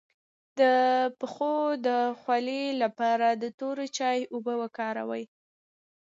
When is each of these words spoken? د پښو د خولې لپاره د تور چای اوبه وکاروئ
د 0.59 0.61
پښو 1.19 1.55
د 1.87 1.89
خولې 2.21 2.63
لپاره 2.83 3.27
د 3.41 3.43
تور 3.59 3.77
چای 3.97 4.19
اوبه 4.33 4.53
وکاروئ 4.61 5.23